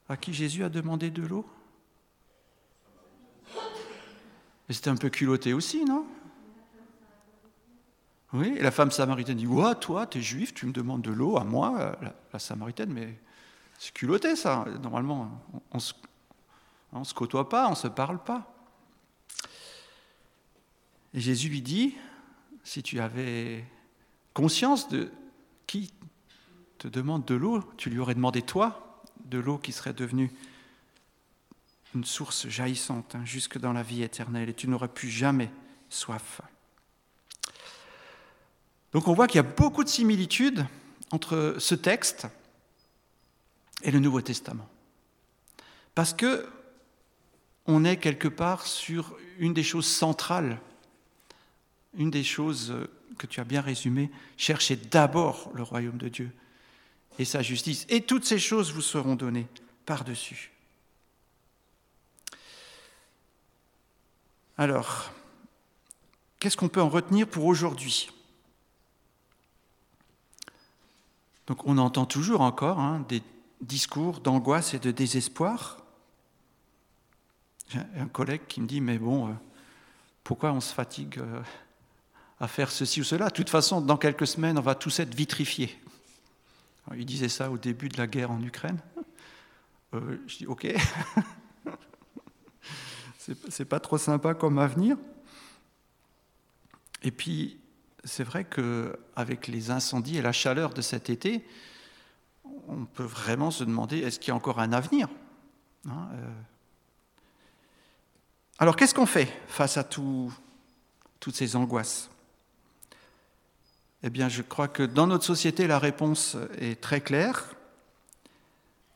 à 0.09 0.17
qui 0.17 0.35
Jésus 0.35 0.65
a 0.65 0.69
demandé 0.69 1.11
de 1.11 1.23
l'eau? 1.23 1.47
C'était 4.69 4.91
un 4.91 4.97
peu 4.97 5.09
culotté 5.09 5.55
aussi, 5.55 5.85
non? 5.85 6.07
Oui, 8.33 8.55
et 8.57 8.63
la 8.63 8.71
femme 8.71 8.91
samaritaine 8.91 9.37
dit 9.37 9.47
Ouais, 9.47 9.75
toi, 9.77 10.07
tu 10.07 10.19
es 10.19 10.23
juif, 10.23 10.53
tu 10.53 10.67
me 10.67 10.73
demandes 10.73 11.03
de 11.03 11.11
l'eau 11.11 11.39
à 11.39 11.45
moi, 11.45 11.97
la, 12.03 12.15
la 12.33 12.39
samaritaine, 12.39 12.93
mais 12.93 13.19
c'est 13.79 13.93
culotté 13.93 14.37
ça. 14.37 14.67
Normalement, 14.83 15.41
on 15.73 15.79
ne 16.99 17.05
se 17.05 17.15
côtoie 17.15 17.49
pas, 17.49 17.67
on 17.69 17.71
ne 17.71 17.77
se 17.77 17.89
parle 17.89 18.23
pas. 18.23 18.53
Et 21.15 21.21
Jésus 21.21 21.49
lui 21.49 21.63
dit, 21.63 21.95
si 22.65 22.83
tu 22.83 23.01
avais 23.01 23.65
conscience 24.35 24.89
de 24.89 25.11
qui 25.67 25.93
te 26.79 26.89
demande 26.89 27.25
de 27.25 27.35
l'eau, 27.35 27.63
tu 27.77 27.89
lui 27.91 27.99
aurais 27.99 28.15
demandé 28.15 28.43
toi 28.43 29.03
de 29.25 29.39
l'eau 29.39 29.59
qui 29.59 29.73
serait 29.73 29.93
devenue 29.93 30.31
une 31.95 32.05
source 32.05 32.49
jaillissante 32.49 33.15
hein, 33.15 33.25
jusque 33.25 33.59
dans 33.59 33.73
la 33.73 33.83
vie 33.83 34.03
éternelle, 34.03 34.49
et 34.49 34.55
tu 34.55 34.69
n'aurais 34.69 34.89
plus 34.89 35.09
jamais 35.09 35.51
soif. 35.89 36.41
Donc 38.93 39.09
on 39.09 39.13
voit 39.13 39.27
qu'il 39.27 39.37
y 39.37 39.41
a 39.41 39.43
beaucoup 39.43 39.85
de 39.85 39.89
similitudes 39.89 40.67
entre 41.11 41.57
ce 41.59 41.75
texte 41.75 42.27
et 43.83 43.91
le 43.91 44.01
Nouveau 44.01 44.21
Testament. 44.21 44.69
Parce 45.95 46.13
que 46.13 46.49
on 47.67 47.85
est 47.85 47.99
quelque 47.99 48.29
part 48.29 48.67
sur 48.67 49.15
une 49.39 49.53
des 49.53 49.63
choses 49.63 49.87
centrales, 49.87 50.59
une 51.95 52.11
des 52.11 52.25
choses 52.25 52.75
que 53.19 53.27
tu 53.27 53.41
as 53.41 53.45
bien 53.45 53.61
résumées, 53.61 54.11
cherchez 54.37 54.77
d'abord 54.77 55.51
le 55.55 55.63
royaume 55.63 55.99
de 55.99 56.09
Dieu 56.09 56.31
et 57.19 57.25
sa 57.25 57.43
justice, 57.43 57.85
et 57.89 58.01
toutes 58.01 58.25
ces 58.25 58.39
choses 58.39 58.73
vous 58.73 58.81
seront 58.81 59.17
données 59.17 59.49
par-dessus. 59.85 60.53
Alors, 64.57 65.13
qu'est-ce 66.41 66.57
qu'on 66.57 66.69
peut 66.69 66.81
en 66.81 66.89
retenir 66.89 67.29
pour 67.29 67.45
aujourd'hui? 67.45 68.11
Donc 71.49 71.65
on 71.65 71.79
entend 71.79 72.05
toujours 72.05 72.43
encore 72.43 72.79
hein, 72.79 73.05
des 73.09 73.23
discours 73.63 74.21
d'angoisse 74.21 74.75
et 74.75 74.79
de 74.79 74.91
désespoir. 74.91 75.79
J'ai 77.71 77.81
un 77.99 78.07
collègue 78.07 78.43
qui 78.47 78.61
me 78.61 78.67
dit, 78.67 78.83
mais 78.83 78.99
bon, 78.99 79.29
euh, 79.29 79.33
pourquoi 80.23 80.53
on 80.53 80.61
se 80.61 80.75
fatigue 80.75 81.19
euh, 81.19 81.41
à 82.39 82.49
faire 82.49 82.71
ceci 82.71 83.01
ou 83.01 83.05
cela? 83.05 83.29
De 83.29 83.33
toute 83.33 83.49
façon, 83.49 83.81
dans 83.81 83.97
quelques 83.97 84.27
semaines, 84.27 84.59
on 84.59 84.63
va 84.63 84.75
tous 84.75 85.01
être 85.01 85.15
vitrifiés. 85.15 85.75
il 86.95 87.07
disait 87.07 87.31
ça 87.31 87.51
au 87.51 87.57
début 87.57 87.89
de 87.89 87.97
la 87.97 88.07
guerre 88.07 88.31
en 88.31 88.43
Ukraine. 88.43 88.79
Euh, 89.95 90.19
je 90.27 90.37
dis, 90.37 90.47
ok, 90.47 90.67
c'est 93.49 93.65
pas 93.65 93.81
trop 93.81 93.97
sympa 93.97 94.35
comme 94.35 94.59
avenir. 94.59 94.99
Et 97.03 97.11
puis, 97.11 97.59
c'est 98.05 98.25
vrai 98.25 98.45
qu'avec 98.45 99.49
les 99.49 99.71
incendies 99.71 100.19
et 100.19 100.23
la 100.23 100.33
chaleur 100.33 100.73
de 100.75 100.83
cet 100.83 101.11
été, 101.11 101.45
on 102.69 102.85
peut 102.85 103.05
vraiment 103.05 103.51
se 103.51 103.65
demander 103.65 103.99
est-ce 103.99 104.19
qu'il 104.19 104.29
y 104.29 104.33
a 104.33 104.37
encore 104.37 104.61
un 104.61 104.73
avenir 104.73 105.09
hein, 105.89 106.09
alors 108.59 108.75
qu'est-ce 108.75 108.95
qu'on 108.95 109.07
fait 109.07 109.33
face 109.47 109.77
à 109.77 109.85
toutes 109.85 110.33
ces 111.33 111.55
angoisses? 111.55 112.11
Eh 114.03 114.11
bien, 114.11 114.29
je 114.29 114.43
crois 114.43 114.67
que 114.67 114.83
dans 114.83 115.07
notre 115.07 115.25
société, 115.25 115.69
la 115.69 115.79
réponse 115.79 116.37
est 116.59 116.81
très 116.81 117.01
claire. 117.01 117.55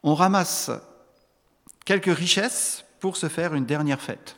On 0.03 0.15
ramasse 0.15 0.71
quelques 1.85 2.15
richesses 2.17 2.85
pour 2.99 3.17
se 3.17 3.29
faire 3.29 3.55
une 3.55 3.65
dernière 3.65 4.01
fête. 4.01 4.37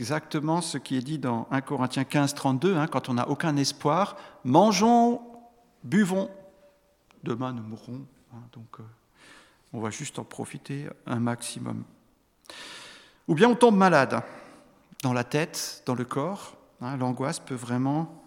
Exactement 0.00 0.62
ce 0.62 0.78
qui 0.78 0.96
est 0.96 1.02
dit 1.02 1.18
dans 1.18 1.46
1 1.50 1.60
Corinthiens 1.60 2.04
15, 2.04 2.32
32, 2.32 2.74
hein, 2.74 2.86
quand 2.86 3.10
on 3.10 3.14
n'a 3.14 3.28
aucun 3.28 3.54
espoir, 3.58 4.16
mangeons, 4.44 5.20
buvons, 5.84 6.30
demain 7.22 7.52
nous 7.52 7.62
mourrons. 7.62 8.06
Hein, 8.32 8.40
donc 8.54 8.80
euh, 8.80 8.82
on 9.74 9.80
va 9.80 9.90
juste 9.90 10.18
en 10.18 10.24
profiter 10.24 10.88
un 11.04 11.20
maximum. 11.20 11.84
Ou 13.28 13.34
bien 13.34 13.50
on 13.50 13.54
tombe 13.54 13.76
malade 13.76 14.22
dans 15.02 15.12
la 15.12 15.22
tête, 15.22 15.82
dans 15.84 15.94
le 15.94 16.06
corps. 16.06 16.56
Hein, 16.80 16.96
l'angoisse 16.96 17.38
peut 17.38 17.54
vraiment 17.54 18.24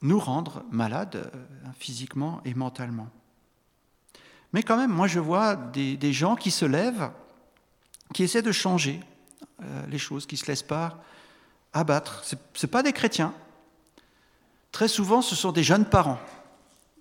nous 0.00 0.18
rendre 0.18 0.64
malades 0.72 1.30
euh, 1.32 1.68
physiquement 1.78 2.40
et 2.44 2.54
mentalement. 2.54 3.10
Mais 4.52 4.64
quand 4.64 4.76
même, 4.76 4.90
moi 4.90 5.06
je 5.06 5.20
vois 5.20 5.54
des, 5.54 6.12
gens 6.12 6.34
qui 6.34 6.50
se 6.50 6.64
lèvent, 6.64 7.12
qui 8.12 8.24
essaient 8.24 8.42
de 8.42 8.50
changer 8.50 8.98
les 9.88 9.98
choses, 9.98 10.26
qui 10.26 10.36
se 10.36 10.46
laissent 10.46 10.62
pas 10.62 11.02
abattre. 11.72 12.22
Ce 12.24 12.34
ne 12.34 12.70
pas 12.70 12.82
des 12.82 12.92
chrétiens. 12.92 13.34
Très 14.72 14.88
souvent, 14.88 15.22
ce 15.22 15.34
sont 15.34 15.52
des 15.52 15.62
jeunes 15.62 15.84
parents. 15.84 16.18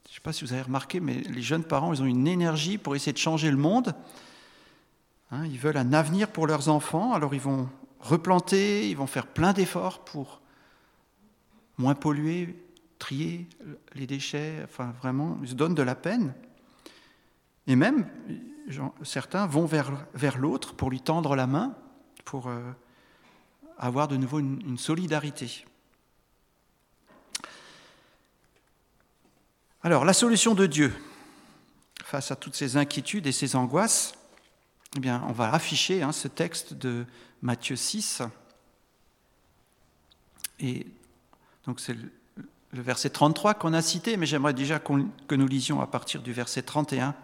Je 0.06 0.12
ne 0.12 0.16
sais 0.16 0.22
pas 0.22 0.34
si 0.34 0.44
vous 0.44 0.54
avez 0.54 0.64
remarqué, 0.64 1.00
mais 1.00 1.22
les 1.22 1.42
jeunes 1.42 1.64
parents, 1.64 1.94
ils 1.94 2.02
ont 2.02 2.06
une 2.06 2.28
énergie 2.28 2.78
pour 2.78 2.96
essayer 2.96 3.14
de 3.14 3.18
changer 3.18 3.50
le 3.50 3.58
monde. 3.58 3.96
Hein, 5.32 5.46
ils 5.46 5.58
veulent 5.58 5.78
un 5.78 5.94
avenir 5.94 6.28
pour 6.28 6.48
leurs 6.48 6.68
enfants, 6.68 7.14
alors 7.14 7.34
ils 7.34 7.40
vont 7.40 7.70
replanter, 8.02 8.90
ils 8.90 8.98
vont 8.98 9.08
faire 9.08 9.28
plein 9.28 9.54
d'efforts 9.54 10.04
pour 10.04 10.42
moins 11.78 11.96
polluer, 11.96 12.62
trier 13.00 13.48
les 13.96 14.06
déchets, 14.06 14.60
enfin 14.66 14.94
vraiment, 15.02 15.38
ils 15.42 15.50
se 15.50 15.54
donnent 15.54 15.76
de 15.76 15.82
la 15.82 15.96
peine. 15.96 16.34
Et 17.68 17.78
même, 17.78 18.06
certains 19.04 19.48
vont 19.48 19.66
vers 19.66 20.38
l'autre 20.38 20.76
pour 20.76 20.90
lui 20.90 21.00
tendre 21.00 21.36
la 21.36 21.48
main, 21.48 21.74
pour 22.26 22.48
euh, 22.48 22.62
avoir 23.78 24.08
de 24.08 24.18
nouveau 24.18 24.40
une, 24.40 24.78
solidarité. 24.78 25.66
Alors, 29.84 30.06
la 30.06 30.14
solution 30.14 30.54
de 30.54 30.66
Dieu 30.66 30.94
face 32.04 32.32
à 32.32 32.36
toutes 32.36 32.56
ces 32.56 32.78
inquiétudes 32.78 33.26
et 33.26 33.32
ces 33.32 33.56
angoisses, 33.56 34.14
eh 34.98 35.00
bien, 35.00 35.24
on 35.28 35.32
va 35.32 35.54
afficher 35.54 36.02
hein, 36.04 36.12
ce 36.12 36.28
texte 36.28 36.74
de 36.74 37.06
Matthieu 37.42 37.76
6. 37.76 38.22
Et 40.60 40.86
donc, 41.66 41.80
c'est 41.80 41.94
le, 41.94 42.12
verset 42.74 43.10
33 43.10 43.56
qu'on 43.56 43.74
a 43.74 43.82
cité, 43.82 44.18
mais 44.18 44.26
j'aimerais 44.26 44.54
déjà 44.54 44.80
que 44.80 45.36
nous 45.36 45.48
lisions 45.48 45.82
à 45.82 45.88
partir 45.88 46.22
du 46.22 46.34
verset 46.34 46.62
31. 46.62 47.16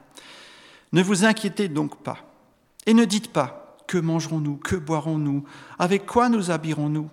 Ne 0.94 1.04
vous 1.04 1.26
inquiétez 1.26 1.68
donc 1.68 2.02
pas, 2.02 2.26
et 2.86 2.94
ne 2.94 3.06
dites 3.06 3.32
pas 3.32 3.67
que 3.88 3.98
mangerons-nous 3.98 4.58
Que 4.58 4.76
boirons-nous 4.76 5.46
Avec 5.80 6.06
quoi 6.06 6.30
nous 6.30 6.52
habillerons-nous? 6.52 7.10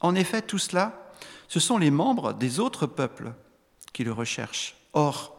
En 0.00 0.14
effet, 0.14 0.42
tout 0.42 0.58
cela, 0.58 1.12
ce 1.48 1.60
sont 1.60 1.78
les 1.78 1.90
membres 1.90 2.32
des 2.32 2.58
autres 2.58 2.86
peuples 2.86 3.32
qui 3.92 4.02
le 4.04 4.12
recherchent. 4.12 4.74
Or, 4.94 5.38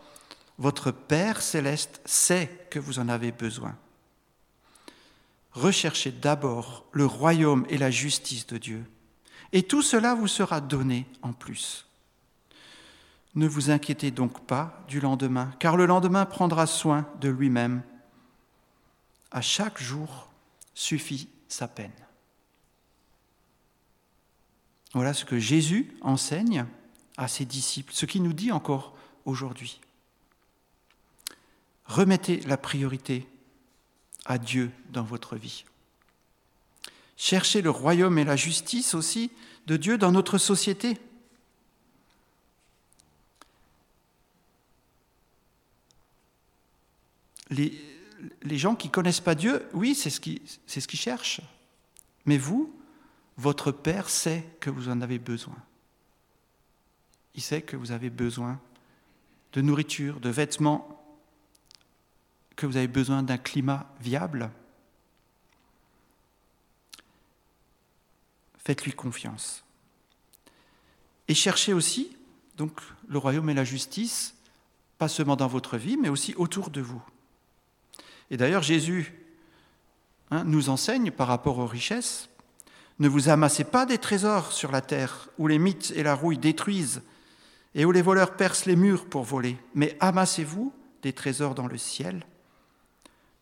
votre 0.57 0.91
Père 0.91 1.41
céleste 1.41 2.01
sait 2.05 2.67
que 2.69 2.79
vous 2.79 3.00
en 3.00 3.10
avez 3.10 3.31
besoin. 3.31 3.75
Recherchez 5.51 6.12
d'abord 6.12 6.86
le 6.91 7.05
royaume 7.05 7.65
et 7.69 7.77
la 7.77 7.91
justice 7.91 8.48
de 8.48 8.57
Dieu, 8.57 8.86
et 9.51 9.63
tout 9.63 9.81
cela 9.81 10.15
vous 10.15 10.27
sera 10.27 10.62
donné 10.62 11.05
en 11.22 11.33
plus. 11.33 11.86
Ne 13.36 13.48
vous 13.48 13.69
inquiétez 13.69 14.12
donc 14.12 14.45
pas 14.45 14.83
du 14.88 15.00
lendemain, 15.00 15.51
car 15.60 15.77
le 15.77 15.86
lendemain 15.86 16.25
prendra 16.25 16.65
soin 16.67 17.07
de 17.19 17.29
lui-même. 17.29 17.81
À 19.31 19.41
chaque 19.41 19.81
jour 19.81 20.27
suffit 20.74 21.30
sa 21.48 21.68
peine. 21.68 21.92
Voilà 24.94 25.13
ce 25.13 25.25
que 25.25 25.39
Jésus 25.39 25.92
enseigne 26.01 26.65
à 27.18 27.27
ses 27.27 27.46
disciples, 27.46 27.94
ce 27.94 28.06
qu'il 28.06 28.24
nous 28.24 28.34
dit 28.34 28.51
encore 28.51 28.96
aujourd'hui. 29.25 29.80
Remettez 31.86 32.42
la 32.42 32.58
priorité 32.58 33.27
à 34.25 34.38
Dieu 34.38 34.72
dans 34.89 35.03
votre 35.03 35.36
vie. 35.36 35.65
Cherchez 37.18 37.62
le 37.62 37.70
royaume 37.70 38.18
et 38.18 38.24
la 38.24 38.36
justice 38.36 38.94
aussi 38.94 39.32
de 39.68 39.77
Dieu 39.77 39.98
dans 39.98 40.12
notre 40.12 40.38
société. 40.38 40.98
Les 48.42 48.58
gens 48.58 48.75
qui 48.75 48.88
ne 48.88 48.94
connaissent 48.94 49.22
pas 49.22 49.36
Dieu, 49.36 49.68
oui, 49.74 49.96
c'est 49.96 50.10
ce 50.10 50.20
qu'ils 50.20 50.42
ce 50.68 50.80
cherchent. 50.96 51.42
Mais 52.25 52.38
vous, 52.38 52.74
votre 53.38 53.72
Père 53.72 54.10
sait 54.10 54.44
que 54.60 54.70
vous 54.70 54.89
en 54.89 55.01
avez 55.01 55.20
besoin. 55.20 55.56
Il 57.36 57.42
sait 57.42 57.62
que 57.62 57.75
vous 57.75 57.92
avez 57.92 58.10
besoin 58.10 58.60
de 59.53 59.62
nourriture, 59.62 60.20
de 60.20 60.30
vêtements, 60.30 61.03
que 62.56 62.65
vous 62.65 62.77
avez 62.77 62.88
besoin 62.88 63.24
d'un 63.24 63.38
climat 63.38 63.89
viable. 64.00 64.51
Faites-lui 68.63 68.94
confiance. 68.94 69.63
Et 71.27 71.34
cherchez 71.34 71.74
aussi 71.74 72.15
donc 72.56 72.80
le 73.08 73.18
royaume 73.18 73.50
et 73.50 73.53
la 73.53 73.63
justice, 73.63 74.36
pas 74.98 75.08
seulement 75.08 75.36
dans 75.36 75.48
votre 75.48 75.77
vie, 75.77 75.98
mais 75.98 76.10
aussi 76.10 76.36
autour 76.36 76.70
de 76.70 76.82
vous. 76.82 77.01
Et 78.32 78.38
d'ailleurs, 78.38 78.63
Jésus 78.63 79.13
hein, 80.32 80.44
nous 80.46 80.70
enseigne 80.70 81.12
par 81.12 81.27
rapport 81.27 81.60
aux 81.60 81.68
richesses, 81.68 82.30
ne 83.00 83.08
vous 83.08 83.30
amassez 83.30 83.63
pas 83.63 83.86
des 83.86 83.97
trésors 83.97 84.52
sur 84.52 84.71
la 84.71 84.82
terre, 84.82 85.30
où 85.38 85.47
les 85.47 85.60
mythes 85.60 85.91
et 85.95 86.04
la 86.04 86.15
rouille 86.15 86.38
détruisent, 86.38 87.02
et 87.76 87.86
où 87.86 87.91
les 87.91 88.02
voleurs 88.02 88.36
percent 88.36 88.65
les 88.65 88.76
murs 88.76 89.06
pour 89.06 89.24
voler, 89.24 89.58
mais 89.74 89.97
amassez-vous 90.00 90.74
des 91.02 91.13
trésors 91.13 91.56
dans 91.56 91.67
le 91.67 91.78
ciel, 91.78 92.26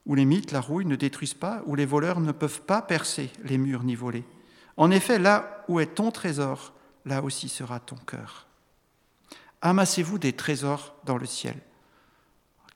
où 0.06 0.16
les 0.16 0.26
mythes, 0.26 0.52
la 0.52 0.62
rouille 0.62 0.86
ne 0.86 0.96
détruisent 0.96 1.34
pas, 1.34 1.62
où 1.66 1.76
les 1.76 1.86
voleurs 1.86 2.22
ne 2.22 2.32
peuvent 2.32 2.62
pas 2.62 2.82
percer 2.82 3.30
les 3.44 3.58
murs 3.58 3.84
ni 3.84 3.96
voler. 3.96 4.24
En 4.78 4.90
effet, 4.90 5.20
là 5.20 5.64
où 5.68 5.80
est 5.80 5.96
ton 5.96 6.12
trésor, 6.12 6.74
là 7.06 7.22
aussi 7.22 7.50
sera 7.50 7.80
ton 7.80 7.98
cœur. 7.98 8.48
Amassez-vous 9.62 10.18
des 10.18 10.34
trésors 10.34 10.96
dans 11.06 11.18
le 11.18 11.28
ciel. 11.28 11.56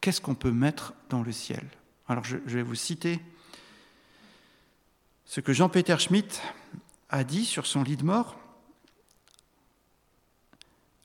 Qu'est-ce 0.02 0.22
qu'on 0.22 0.36
peut 0.36 0.52
mettre 0.52 0.94
dans 1.10 1.24
le 1.24 1.32
ciel? 1.32 1.66
Alors 2.08 2.24
je, 2.24 2.38
vais 2.38 2.62
vous 2.62 2.76
citer 2.76 3.20
ce 5.26 5.40
que 5.40 5.54
Jean-Peter 5.54 5.98
Schmitt 5.98 6.42
a 7.10 7.24
dit 7.24 7.46
sur 7.46 7.66
son 7.66 7.84
lit 7.84 7.98
de 7.98 8.04
mort. 8.04 8.40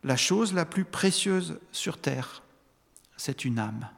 La 0.02 0.16
chose 0.16 0.52
la 0.52 0.64
plus 0.64 0.84
précieuse 0.84 1.58
sur 1.72 1.98
terre, 2.00 2.42
c'est 3.16 3.44
une 3.44 3.58
âme. 3.58 3.88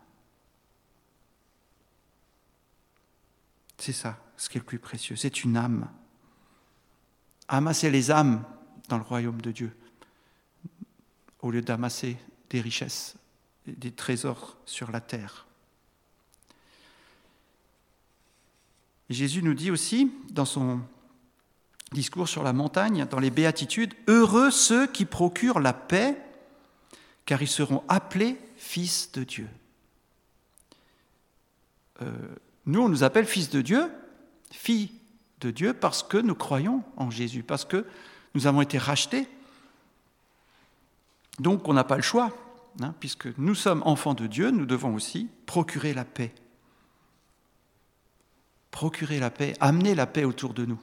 C'est 3.79 3.93
ça, 3.93 4.19
ce 4.37 4.49
qui 4.49 4.59
est 4.59 4.61
le 4.61 4.67
plus 4.67 4.79
précieux, 4.79 5.17
c'est 5.17 5.43
une 5.43 5.57
âme. 5.57 5.89
Amasser 7.49 7.91
les 7.91 8.13
âmes 8.13 8.45
dans 8.89 8.97
le 8.97 9.03
royaume 9.03 9.41
de 9.41 9.51
Dieu, 9.51 9.77
au 11.41 11.51
lieu 11.51 11.63
d'amasser 11.63 12.17
des 12.51 12.61
richesses, 12.61 13.17
des 13.67 13.93
trésors 13.93 14.57
sur 14.67 14.93
la 14.93 15.01
terre. 15.01 15.47
Jésus 19.13 19.43
nous 19.43 19.55
dit 19.55 19.71
aussi, 19.71 20.13
dans 20.31 20.45
son 20.45 20.81
discours 21.93 22.29
sur 22.29 22.43
la 22.43 22.53
montagne, 22.53 23.07
dans 23.11 23.19
les 23.19 23.31
béatitudes, 23.31 23.95
Heureux 24.07 24.51
ceux 24.51 24.87
qui 24.87 25.05
procurent 25.05 25.61
la 25.61 25.73
paix, 25.73 26.17
car 27.27 27.43
ils 27.43 27.49
seront 27.49 27.83
appelés 27.89 28.39
fils 28.57 29.13
de 29.13 29.25
Dieu. 29.25 29.49
Euh, 32.01 32.11
nous, 32.67 32.81
on 32.81 32.89
nous 32.89 33.05
appelle 33.05 33.27
fils 33.27 33.51
de 33.51 33.61
Dieu, 33.61 33.91
filles 34.51 34.93
de 35.41 35.51
Dieu, 35.51 35.75
parce 35.75 36.03
que 36.03 36.17
nous 36.17 36.35
croyons 36.35 36.83
en 36.97 37.11
Jésus, 37.11 37.43
parce 37.43 37.65
que 37.65 37.87
nous 38.35 38.47
avons 38.47 38.63
été 38.63 38.79
rachetés. 38.79 39.29
Donc 41.39 41.69
on 41.69 41.73
n'a 41.73 41.85
pas 41.85 41.97
le 41.97 42.03
choix, 42.03 42.37
hein, 42.81 42.95
puisque 43.01 43.27
nous 43.39 43.55
sommes 43.55 43.83
enfants 43.85 44.15
de 44.15 44.27
Dieu, 44.27 44.51
nous 44.51 44.67
devons 44.67 44.95
aussi 44.95 45.29
procurer 45.47 45.93
la 45.93 46.05
paix 46.05 46.33
procurer 48.73 49.21
la 49.21 49.31
paix, 49.31 49.55
amener 49.61 49.95
la 49.95 50.07
paix 50.07 50.25
autour 50.25 50.55
de 50.55 50.65
nous. 50.65 50.81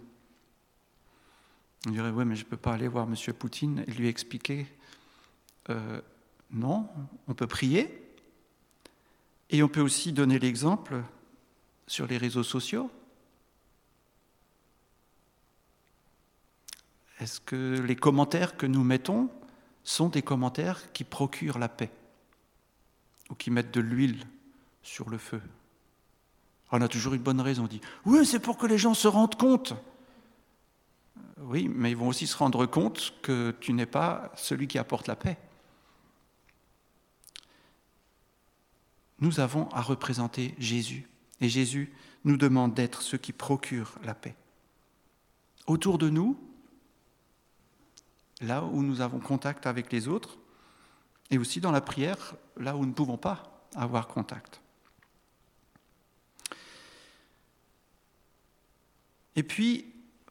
On 1.86 1.92
dirait, 1.92 2.12
oui, 2.12 2.24
mais 2.24 2.38
je 2.38 2.46
ne 2.46 2.50
peux 2.50 2.58
pas 2.58 2.74
aller 2.74 2.88
voir 2.88 3.08
M. 3.08 3.34
Poutine 3.34 3.84
et 3.88 3.92
lui 3.92 4.08
expliquer. 4.08 4.68
Euh, 5.70 6.00
non, 6.52 6.88
on 7.28 7.34
peut 7.34 7.48
prier. 7.48 8.02
Et 9.50 9.64
on 9.64 9.68
peut 9.68 9.82
aussi 9.82 10.14
donner 10.14 10.40
l'exemple 10.40 11.02
sur 11.88 12.06
les 12.06 12.18
réseaux 12.18 12.44
sociaux. 12.44 12.92
Est-ce 17.20 17.42
que 17.42 17.80
les 17.80 17.96
commentaires 17.96 18.56
que 18.56 18.68
nous 18.68 18.84
mettons 18.84 19.30
sont 19.84 20.10
des 20.10 20.22
commentaires 20.22 20.94
qui 20.94 21.04
procurent 21.04 21.60
la 21.60 21.70
paix 21.70 21.92
ou 23.30 23.36
qui 23.36 23.50
mettent 23.52 23.74
de 23.74 23.82
l'huile 23.82 24.26
sur 24.84 25.10
le 25.10 25.18
feu? 25.18 25.42
On 26.72 26.82
a 26.82 26.88
toujours 26.88 27.14
une 27.14 27.22
bonne 27.22 27.42
raison. 27.42 27.64
On 27.64 27.68
dit 27.68 27.82
Oui, 28.06 28.26
c'est 28.26 28.40
pour 28.40 28.58
que 28.58 28.68
les 28.68 28.78
gens 28.78 28.94
se 28.94 29.08
rendent 29.08 29.36
compte. 29.36 29.74
Oui, 31.42 31.70
mais 31.74 31.92
ils 31.92 31.98
vont 31.98 32.10
aussi 32.10 32.28
se 32.28 32.38
rendre 32.38 32.66
compte 32.66 33.14
que 33.22 33.56
tu 33.60 33.74
n'es 33.74 33.86
pas 33.86 34.32
celui 34.36 34.68
qui 34.68 34.78
apporte 34.78 35.08
la 35.08 35.16
paix. 35.16 35.38
Nous 39.20 39.40
avons 39.40 39.68
à 39.70 39.82
représenter 39.82 40.56
Jésus. 40.60 41.08
Et 41.42 41.50
Jésus 41.50 41.94
nous 42.26 42.38
demande 42.38 42.74
d'être 42.74 43.02
ceux 43.02 43.18
qui 43.18 43.34
procurent 43.34 43.96
la 44.04 44.14
paix. 44.14 44.36
Autour 45.68 45.98
de 45.98 46.10
nous, 46.10 46.38
là 48.42 48.64
où 48.64 48.82
nous 48.82 49.02
avons 49.02 49.20
contact 49.20 49.66
avec 49.66 49.92
les 49.92 50.08
autres, 50.08 50.38
et 51.32 51.38
aussi 51.38 51.62
dans 51.62 51.72
la 51.72 51.82
prière, 51.82 52.36
là 52.58 52.76
où 52.76 52.80
nous 52.80 52.88
ne 52.88 52.94
pouvons 52.94 53.18
pas 53.18 53.66
avoir 53.76 54.08
contact. 54.08 54.62
Et 59.36 59.44
puis, 59.44 59.86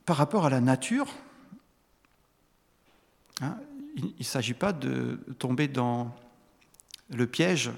par 0.05 0.17
rapport 0.17 0.47
à 0.47 0.51
la 0.51 0.61
nature, 0.61 1.07
hein, 3.41 3.57
il 3.97 4.15
ne 4.19 4.25
s'agit 4.25 4.55
pas 4.55 4.73
de 4.73 5.19
tomber 5.39 5.69
dans 5.69 6.15
le 7.11 7.27
piège 7.27 7.71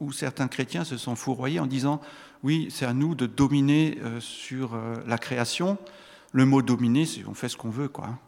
où 0.00 0.12
certains 0.12 0.48
chrétiens 0.48 0.84
se 0.84 0.96
sont 0.96 1.16
fourroyés 1.16 1.60
en 1.60 1.66
disant 1.66 2.00
oui, 2.42 2.68
c'est 2.70 2.86
à 2.86 2.92
nous 2.92 3.14
de 3.14 3.26
dominer 3.26 3.98
euh, 4.02 4.20
sur 4.20 4.74
euh, 4.74 4.96
la 5.06 5.18
création. 5.18 5.78
Le 6.32 6.44
mot 6.44 6.62
dominer, 6.62 7.06
c'est 7.06 7.24
on 7.26 7.34
fait 7.34 7.48
ce 7.48 7.56
qu'on 7.56 7.70
veut, 7.70 7.88
quoi. 7.88 8.18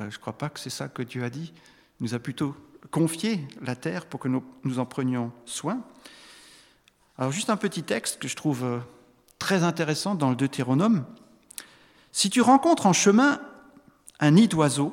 Euh, 0.00 0.08
je 0.10 0.16
ne 0.16 0.20
crois 0.20 0.38
pas 0.38 0.48
que 0.48 0.60
c'est 0.60 0.70
ça 0.70 0.88
que 0.88 1.02
Dieu 1.02 1.24
a 1.24 1.30
dit. 1.30 1.52
Il 2.00 2.04
nous 2.04 2.14
a 2.14 2.20
plutôt 2.20 2.56
confié 2.90 3.46
la 3.60 3.74
terre 3.74 4.06
pour 4.06 4.20
que 4.20 4.28
nous, 4.28 4.44
nous 4.64 4.78
en 4.78 4.86
prenions 4.86 5.32
soin. 5.44 5.82
Alors 7.18 7.32
juste 7.32 7.50
un 7.50 7.56
petit 7.56 7.82
texte 7.82 8.20
que 8.20 8.28
je 8.28 8.36
trouve 8.36 8.80
très 9.48 9.64
intéressant 9.64 10.14
dans 10.14 10.28
le 10.28 10.36
Deutéronome. 10.36 11.06
Si 12.12 12.28
tu 12.28 12.42
rencontres 12.42 12.84
en 12.84 12.92
chemin 12.92 13.40
un 14.20 14.32
nid 14.32 14.46
d'oiseau, 14.46 14.92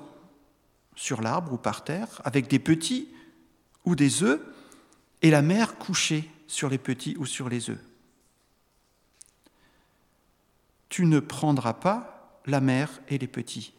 sur 0.96 1.22
l'arbre 1.22 1.52
ou 1.52 1.58
par 1.58 1.84
terre, 1.84 2.22
avec 2.24 2.48
des 2.48 2.60
petits 2.60 3.10
ou 3.84 3.96
des 3.96 4.24
œufs, 4.24 4.39
et 5.22 5.30
la 5.30 5.41
mère 5.41 5.78
couchée 5.78 6.32
sur 6.48 6.70
les 6.70 6.78
petits 6.78 7.18
ou 7.20 7.26
sur 7.26 7.50
les 7.50 7.70
œufs, 7.70 7.84
tu 10.88 11.06
ne 11.06 11.20
prendras 11.20 11.74
pas 11.74 12.39
la 12.46 12.62
mère 12.62 13.02
et 13.10 13.18
les 13.18 13.28
petits. 13.28 13.74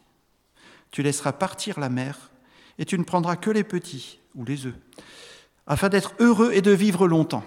Tu 0.91 1.01
laisseras 1.01 1.31
partir 1.31 1.79
la 1.79 1.89
mère 1.89 2.29
et 2.77 2.85
tu 2.85 2.99
ne 2.99 3.03
prendras 3.03 3.35
que 3.35 3.49
les 3.49 3.63
petits 3.63 4.19
ou 4.35 4.45
les 4.45 4.67
œufs, 4.67 4.77
afin 5.65 5.89
d'être 5.89 6.13
heureux 6.19 6.51
et 6.53 6.61
de 6.61 6.69
vivre 6.69 7.07
longtemps. 7.07 7.45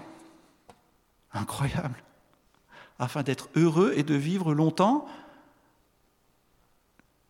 Incroyable. 1.31 2.03
Afin 3.01 3.23
d'être 3.23 3.49
heureux 3.55 3.93
et 3.95 4.03
de 4.03 4.13
vivre 4.13 4.53
longtemps, 4.53 5.07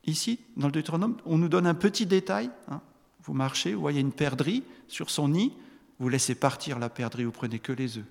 ici, 0.04 0.42
dans 0.58 0.68
le 0.68 0.74
Deutéronome, 0.74 1.16
on 1.26 1.38
nous 1.38 1.48
donne 1.48 1.66
un 1.66 1.74
petit 1.74 2.06
détail. 2.06 2.52
Hein. 2.70 2.82
Vous 3.24 3.32
marchez, 3.32 3.74
vous 3.74 3.80
voyez 3.80 4.02
une 4.02 4.12
perdrix 4.12 4.66
sur 4.90 5.10
son 5.10 5.30
nid, 5.30 5.54
vous 5.98 6.10
laissez 6.10 6.36
partir 6.36 6.78
la 6.78 6.90
perdrix, 6.90 7.24
vous 7.24 7.32
prenez 7.32 7.58
que 7.58 7.72
les 7.72 7.98
œufs. 7.98 8.06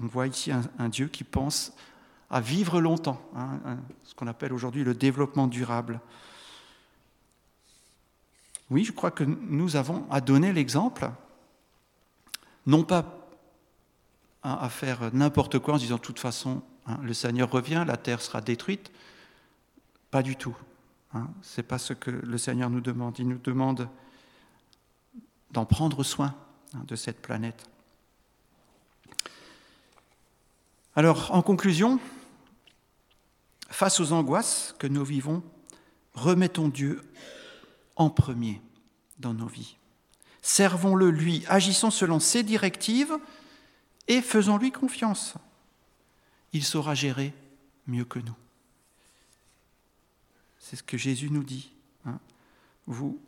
On 0.00 0.06
voit 0.06 0.28
ici 0.28 0.52
un, 0.52 0.88
Dieu 0.88 1.08
qui 1.08 1.24
pense 1.24 1.72
à 2.30 2.40
vivre 2.40 2.80
longtemps, 2.80 3.20
hein, 3.34 3.78
ce 4.04 4.14
qu'on 4.14 4.28
appelle 4.28 4.52
aujourd'hui 4.52 4.84
le 4.84 4.94
développement 4.94 5.48
durable. 5.48 6.00
Oui, 8.70 8.84
je 8.84 8.92
crois 8.92 9.10
que 9.10 9.24
nous 9.24 9.74
avons 9.74 10.08
à 10.08 10.20
donner 10.20 10.52
l'exemple, 10.52 11.10
non 12.64 12.84
pas 12.84 13.17
à 14.42 14.68
faire 14.68 15.12
n'importe 15.12 15.58
quoi 15.58 15.74
en 15.74 15.78
disant 15.78 15.96
de 15.96 16.00
toute 16.00 16.20
façon, 16.20 16.62
hein, 16.86 16.98
le 17.02 17.12
Seigneur 17.12 17.50
revient, 17.50 17.84
la 17.86 17.96
terre 17.96 18.22
sera 18.22 18.40
détruite. 18.40 18.90
Pas 20.10 20.22
du 20.22 20.36
tout. 20.36 20.56
Hein, 21.14 21.28
Ce 21.42 21.60
n'est 21.60 21.66
pas 21.66 21.78
ce 21.78 21.92
que 21.92 22.10
le 22.10 22.38
Seigneur 22.38 22.70
nous 22.70 22.80
demande. 22.80 23.18
Il 23.18 23.28
nous 23.28 23.38
demande 23.38 23.88
d'en 25.50 25.64
prendre 25.64 26.04
soin 26.04 26.34
hein, 26.74 26.82
de 26.86 26.96
cette 26.96 27.20
planète. 27.20 27.66
Alors, 30.94 31.34
en 31.34 31.42
conclusion, 31.42 32.00
face 33.70 34.00
aux 34.00 34.12
angoisses 34.12 34.74
que 34.78 34.86
nous 34.86 35.04
vivons, 35.04 35.42
remettons 36.14 36.68
Dieu 36.68 37.02
en 37.96 38.10
premier 38.10 38.60
dans 39.18 39.34
nos 39.34 39.46
vies. 39.46 39.76
Servons-le, 40.42 41.10
lui, 41.10 41.44
agissons 41.48 41.90
selon 41.90 42.20
ses 42.20 42.42
directives 42.42 43.16
et 44.08 44.22
faisons-lui 44.22 44.72
confiance. 44.72 45.34
Il 46.52 46.64
saura 46.64 46.94
gérer 46.94 47.34
mieux 47.86 48.04
que 48.04 48.18
nous. 48.18 48.36
C'est 50.58 50.76
ce 50.76 50.82
que 50.82 50.96
Jésus 50.96 51.30
nous 51.30 51.44
dit. 51.44 51.70
Hein. 52.06 52.18
Vous, 52.86 53.20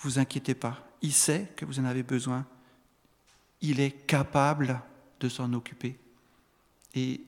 vous 0.00 0.18
inquiétez 0.18 0.54
pas. 0.54 0.86
Il 1.00 1.12
sait 1.12 1.48
que 1.56 1.64
vous 1.64 1.78
en 1.78 1.84
avez 1.84 2.02
besoin. 2.02 2.46
Il 3.60 3.80
est 3.80 3.92
capable 4.06 4.80
de 5.20 5.28
s'en 5.28 5.52
occuper. 5.52 5.98
Et 6.94 7.22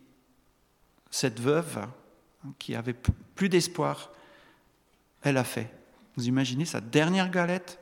cette 1.10 1.40
veuve, 1.40 1.78
hein, 1.78 2.52
qui 2.58 2.74
avait 2.74 2.96
plus 3.34 3.48
d'espoir, 3.48 4.10
elle 5.22 5.36
a 5.36 5.44
fait. 5.44 5.72
Vous 6.16 6.26
imaginez 6.26 6.64
sa 6.64 6.80
dernière 6.80 7.30
galette, 7.30 7.78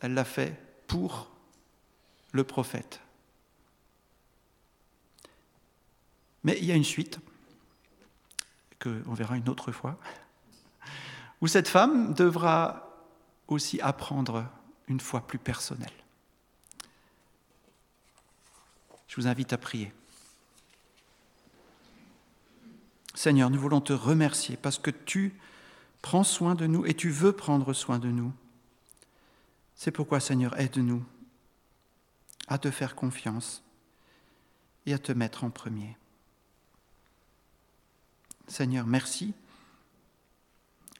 elle 0.00 0.14
l'a 0.14 0.24
fait 0.24 0.60
pour 0.86 1.30
le 2.32 2.44
prophète. 2.44 3.00
Mais 6.44 6.56
il 6.58 6.66
y 6.66 6.72
a 6.72 6.76
une 6.76 6.84
suite, 6.84 7.18
qu'on 8.80 9.14
verra 9.14 9.36
une 9.36 9.48
autre 9.48 9.72
fois, 9.72 9.98
où 11.40 11.48
cette 11.48 11.68
femme 11.68 12.14
devra 12.14 12.88
aussi 13.48 13.80
apprendre 13.80 14.46
une 14.88 15.00
foi 15.00 15.26
plus 15.26 15.38
personnelle. 15.38 15.90
Je 19.08 19.16
vous 19.16 19.26
invite 19.26 19.52
à 19.52 19.58
prier. 19.58 19.92
Seigneur, 23.14 23.48
nous 23.48 23.60
voulons 23.60 23.80
te 23.80 23.92
remercier 23.92 24.56
parce 24.56 24.78
que 24.78 24.90
tu 24.90 25.38
Prends 26.04 26.22
soin 26.22 26.54
de 26.54 26.66
nous 26.66 26.84
et 26.84 26.92
tu 26.92 27.08
veux 27.08 27.32
prendre 27.32 27.72
soin 27.72 27.98
de 27.98 28.08
nous. 28.10 28.30
C'est 29.74 29.90
pourquoi, 29.90 30.20
Seigneur, 30.20 30.60
aide-nous 30.60 31.02
à 32.46 32.58
te 32.58 32.70
faire 32.70 32.94
confiance 32.94 33.62
et 34.84 34.92
à 34.92 34.98
te 34.98 35.12
mettre 35.12 35.44
en 35.44 35.50
premier. 35.50 35.96
Seigneur, 38.46 38.86
merci. 38.86 39.34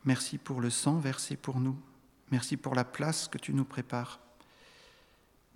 Merci 0.04 0.38
pour 0.38 0.61
le 0.61 0.70
sang 0.70 0.98
versé 0.98 1.37
pour 1.37 1.61
nous. 1.61 1.76
Merci 2.30 2.57
pour 2.57 2.74
la 2.74 2.85
place 2.85 3.28
que 3.28 3.38
tu 3.38 3.52
nous 3.54 3.64
prépares. 3.64 4.20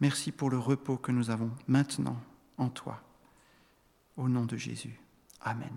Merci 0.00 0.32
pour 0.32 0.50
le 0.50 0.58
repos 0.58 0.96
que 0.96 1.12
nous 1.12 1.30
avons 1.30 1.50
maintenant 1.66 2.20
en 2.56 2.68
toi. 2.68 3.02
Au 4.16 4.28
nom 4.28 4.44
de 4.44 4.56
Jésus. 4.56 4.98
Amen. 5.40 5.76